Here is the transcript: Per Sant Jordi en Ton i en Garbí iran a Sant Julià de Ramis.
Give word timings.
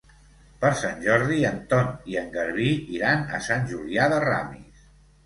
Per 0.61 0.69
Sant 0.77 1.01
Jordi 1.07 1.35
en 1.49 1.59
Ton 1.73 1.91
i 2.13 2.17
en 2.21 2.31
Garbí 2.37 2.71
iran 2.95 3.21
a 3.39 3.43
Sant 3.49 3.69
Julià 3.75 4.09
de 4.15 4.19
Ramis. 4.25 4.89